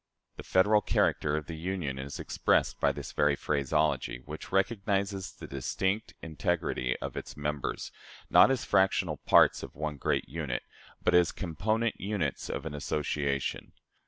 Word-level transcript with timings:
"The 0.37 0.41
Federal 0.41 0.81
character 0.81 1.37
of 1.37 1.45
the 1.45 1.55
Union 1.59 1.99
is 1.99 2.19
expressed 2.19 2.79
by 2.79 2.91
this 2.91 3.11
very 3.11 3.35
phraseology, 3.35 4.23
which 4.25 4.51
recognizes 4.51 5.31
the 5.31 5.45
distinct 5.45 6.15
integrity 6.23 6.97
of 6.97 7.15
its 7.15 7.37
members, 7.37 7.91
not 8.27 8.49
as 8.49 8.65
fractional 8.65 9.17
parts 9.17 9.61
of 9.61 9.75
one 9.75 9.97
great 9.97 10.27
unit, 10.27 10.63
but 11.03 11.13
as 11.13 11.31
component 11.31 11.99
units 12.01 12.49
of 12.49 12.65
an 12.65 12.73
association. 12.73 13.73